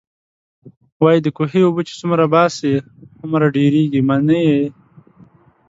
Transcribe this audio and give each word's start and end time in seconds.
وايي 1.03 1.19
د 1.23 1.27
کوهي 1.37 1.61
اوبه 1.65 1.81
چې 1.87 1.93
څومره 2.01 2.25
باسې، 2.33 2.71
هومره 3.19 3.45
ډېرېږئ. 3.55 4.01
منئ 4.09 4.41
يې؟ 4.53 4.61